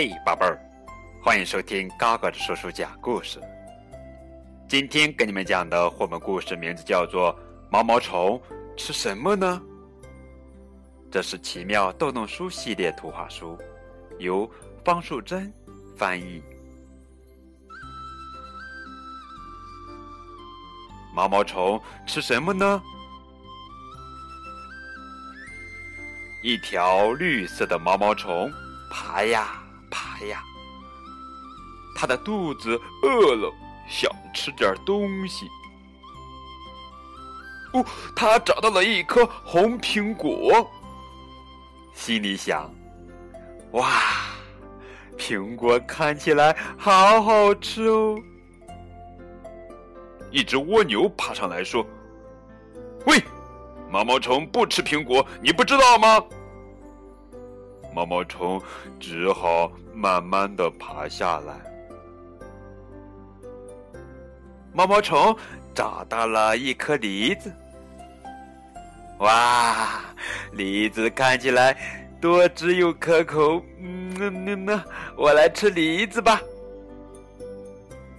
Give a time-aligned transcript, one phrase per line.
[0.00, 0.56] 嘿，宝贝儿，
[1.20, 3.40] 欢迎收听高个子叔叔讲故事。
[4.68, 7.34] 今天给你们讲的绘本故事名字叫做
[7.68, 8.40] 《毛毛虫
[8.76, 9.60] 吃什么呢》。
[11.10, 13.58] 这是奇妙豆豆书系列图画书，
[14.20, 14.48] 由
[14.84, 15.52] 方树珍
[15.96, 16.40] 翻译。
[21.12, 22.80] 毛毛虫吃什么呢？
[26.44, 28.48] 一条绿色的毛毛虫
[28.88, 29.60] 爬呀
[30.26, 30.42] 呀，
[31.96, 33.52] 他的肚子饿了，
[33.88, 35.46] 想吃点东西。
[37.72, 37.84] 哦，
[38.16, 40.70] 他找到了一颗红苹果，
[41.94, 42.72] 心里想：
[43.72, 43.90] 哇，
[45.16, 48.18] 苹果看起来好好吃哦。
[50.30, 51.86] 一只蜗牛爬上来说
[53.06, 53.22] ：“喂，
[53.90, 56.22] 毛毛虫不吃苹果，你不知道吗？”
[57.92, 58.60] 毛毛虫
[59.00, 61.54] 只好慢慢的爬下来。
[64.72, 65.36] 毛毛虫
[65.74, 67.52] 找到了一颗梨子，
[69.18, 70.00] 哇，
[70.52, 71.76] 梨子看起来
[72.20, 74.84] 多汁又可口，嗯，那那
[75.16, 76.40] 我来吃梨子吧。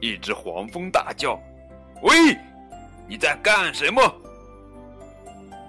[0.00, 1.40] 一只黄蜂大叫。
[2.02, 2.36] 喂，
[3.08, 4.00] 你在干什么？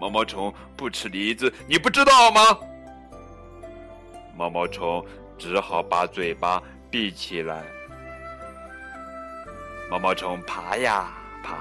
[0.00, 2.42] 毛毛虫不吃梨子，你不知道吗？
[4.36, 5.04] 毛毛虫
[5.38, 7.62] 只好把嘴巴闭起来。
[9.90, 11.56] 毛毛虫爬呀爬，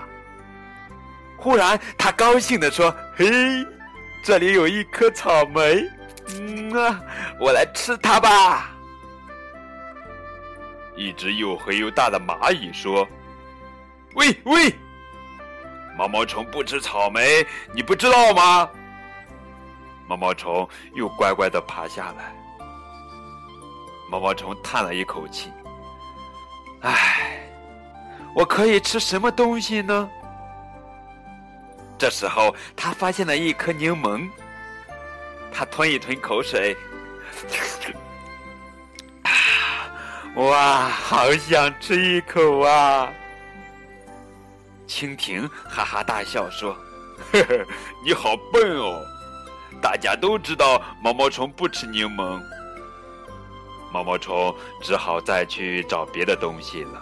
[1.38, 3.28] 忽然他高兴地说：“嘿，
[4.24, 5.84] 这里有一颗草莓，
[6.30, 7.02] 嗯啊，
[7.40, 8.72] 我来吃它吧。”
[10.96, 13.08] 一只又黑又大的蚂蚁说。
[14.16, 14.74] 喂喂，
[15.98, 18.70] 毛毛虫不吃草莓，你不知道吗？
[20.08, 22.34] 毛毛虫又乖乖的爬下来。
[24.14, 25.52] 毛毛虫叹了一口气
[26.86, 27.49] ：“唉，
[28.36, 30.08] 我可以吃什么东西呢？”
[31.98, 34.30] 这时候，他发现了一颗柠檬，
[35.52, 36.77] 他吞一吞口水，
[39.26, 39.32] 啊，
[40.36, 43.11] 哇，好想吃一口啊！
[44.88, 46.77] 蜻蜓哈哈大笑说
[47.33, 47.65] ：“呵呵，
[48.05, 49.04] 你好笨哦！
[49.82, 52.39] 大家都知道毛毛虫不吃柠檬。”
[53.93, 56.99] 毛毛虫只好再去找别的东西了。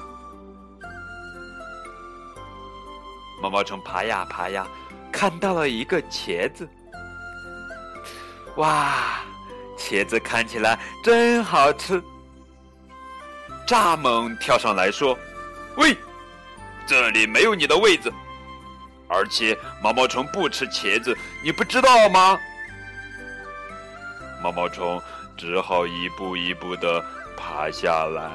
[3.42, 4.68] 毛毛虫爬呀爬呀，
[5.10, 6.68] 看到了一个茄子。
[8.58, 9.22] 哇，
[9.78, 12.04] 茄子看起来真好吃！
[13.66, 15.18] 蚱蜢跳上来说
[15.78, 15.96] ：“喂！”
[16.86, 18.12] 这里没有你的位子，
[19.08, 22.38] 而且毛毛虫不吃茄子，你不知道吗？
[24.44, 25.02] 毛毛虫
[25.42, 27.04] 只好一步一步的
[27.36, 28.30] 爬下来。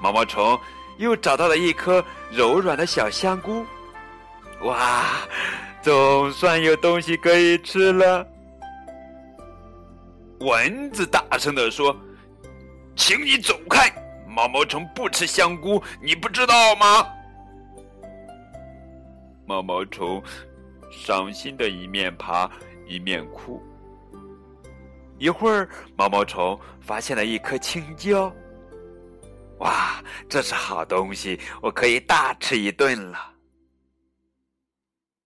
[0.00, 0.58] 毛毛虫
[0.96, 3.62] 又找到了一颗柔软的小香菇，
[4.62, 5.04] 哇，
[5.82, 8.26] 总算有东西可以吃了。
[10.40, 11.94] 蚊子大声的说
[12.96, 13.92] ：“请你走开。”
[14.26, 17.06] 毛毛虫不吃香菇，你不知道吗？
[19.44, 20.22] 毛毛虫
[20.90, 22.50] 伤心的一面爬
[22.86, 23.62] 一面哭。
[25.18, 28.32] 一会儿，毛毛虫发现了一颗青椒。
[29.58, 33.32] 哇，这是好东西，我可以大吃一顿了。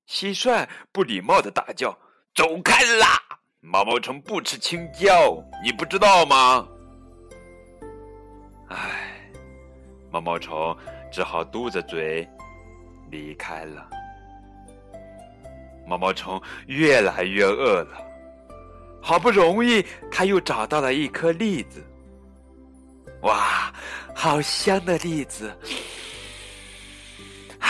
[0.08, 1.96] 蟋蟀不礼貌的大叫
[2.34, 3.20] ：“走开啦！
[3.60, 6.66] 毛毛虫不吃青椒，你不知道吗？”
[8.70, 9.30] 唉，
[10.10, 10.76] 毛毛虫
[11.12, 12.28] 只好嘟着嘴
[13.10, 13.88] 离开了。
[15.86, 18.00] 毛毛虫越来越饿了，
[19.00, 21.84] 好不容易他又找到了一颗栗子。
[23.22, 23.72] 哇，
[24.14, 25.54] 好香的栗子！
[27.58, 27.68] 啊，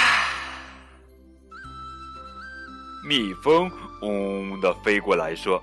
[3.09, 3.71] 蜜蜂
[4.03, 5.61] 嗡嗡的飞过来说：“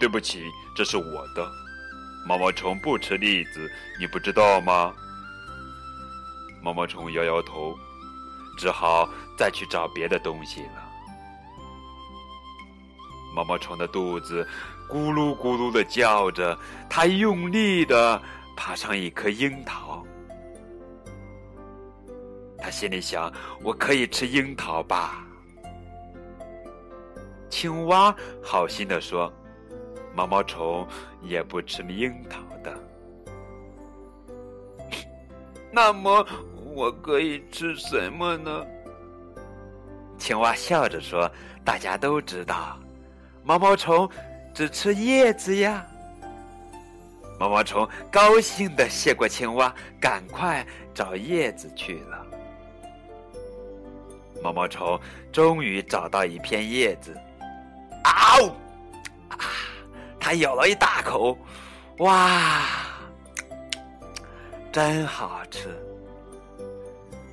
[0.00, 0.44] 对不起，
[0.76, 1.50] 这是我的。”
[2.26, 3.70] 毛毛虫不吃栗子，
[4.00, 4.94] 你不知道吗？
[6.62, 7.78] 毛毛虫摇摇头，
[8.56, 10.83] 只好再去找别的东西了。
[13.34, 14.46] 毛毛虫的肚子
[14.88, 16.56] 咕噜咕噜的叫着，
[16.88, 18.20] 它用力的
[18.56, 20.02] 爬上一颗樱桃。
[22.58, 23.30] 他心里想
[23.62, 25.26] ：“我可以吃樱桃吧？”
[27.50, 29.32] 青蛙好心的说。
[30.16, 30.86] 毛毛虫
[31.22, 32.72] 也不吃樱桃的，
[35.74, 36.24] 那么
[36.72, 38.64] 我可以吃什么呢？
[40.16, 41.28] 青蛙笑着说
[41.66, 42.78] ：“大家都知道，
[43.44, 44.08] 毛毛虫
[44.52, 45.86] 只吃叶子呀。”
[47.38, 50.64] 毛毛虫高兴的谢过青蛙，赶快
[50.94, 52.26] 找叶子去了。
[54.42, 54.98] 毛毛虫
[55.32, 57.12] 终于找到一片叶子，
[58.04, 58.48] 啊呜！
[59.30, 59.38] 啊，
[60.20, 61.36] 它咬了一大口，
[61.98, 62.62] 哇，
[64.70, 65.76] 真好吃！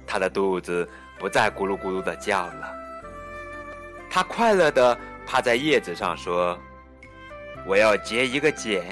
[0.08, 0.88] 它的肚子
[1.20, 2.74] 不再咕噜咕噜的叫了，
[4.10, 4.98] 它快乐的
[5.32, 6.60] 趴在叶子上说
[7.66, 8.84] ：“我要结一个茧。”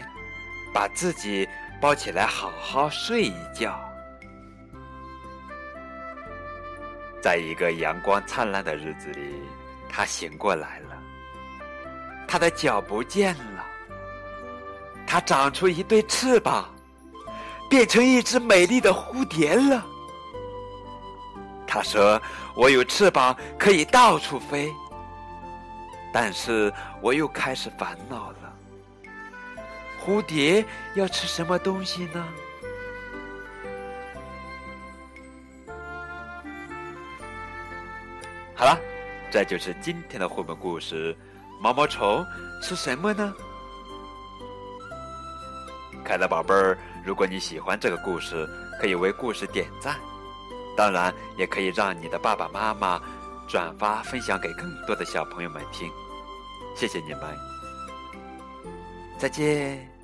[0.73, 1.45] 把自己
[1.81, 3.77] 包起来，好好睡一觉。
[7.21, 9.41] 在一个阳光灿烂的日子里，
[9.89, 10.97] 他醒过来了。
[12.25, 13.65] 他的脚不见了，
[15.05, 16.73] 他长出一对翅膀，
[17.69, 19.85] 变成一只美丽的蝴蝶了。
[21.67, 22.21] 他说
[22.55, 24.71] ：“我有翅膀，可以到处飞。”
[26.11, 28.53] 但是我又开始烦恼了。
[30.03, 30.65] 蝴蝶
[30.95, 32.27] 要吃什么东西呢？
[38.55, 38.77] 好了，
[39.31, 41.15] 这就是今天的绘本故事。
[41.61, 42.25] 毛毛虫
[42.61, 43.33] 吃什么呢？
[46.03, 49.97] 可爱的宝贝儿，如果你喜欢这个故事，可以为故事点赞，
[50.75, 52.99] 当然也可以让你的爸爸妈妈
[53.49, 55.89] 转发分享给更多的小朋友们听。
[56.75, 57.21] 谢谢你们。
[59.17, 59.98] 再见。